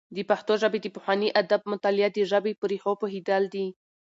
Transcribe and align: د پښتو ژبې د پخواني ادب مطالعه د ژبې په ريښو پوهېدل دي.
د 0.15 0.17
پښتو 0.29 0.53
ژبې 0.61 0.79
د 0.81 0.87
پخواني 0.95 1.29
ادب 1.41 1.61
مطالعه 1.73 2.09
د 2.13 2.17
ژبې 2.31 2.53
په 2.59 2.65
ريښو 2.71 2.93
پوهېدل 3.01 3.43
دي. 3.53 3.67